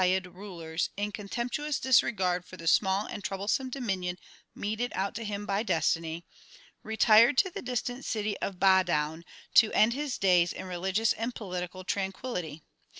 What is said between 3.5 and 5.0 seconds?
dominion meted